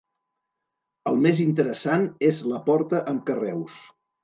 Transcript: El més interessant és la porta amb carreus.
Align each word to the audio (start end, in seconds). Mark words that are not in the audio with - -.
El 1.11 1.19
més 1.25 1.43
interessant 1.43 2.07
és 2.31 2.41
la 2.55 2.65
porta 2.73 3.05
amb 3.15 3.25
carreus. 3.31 3.81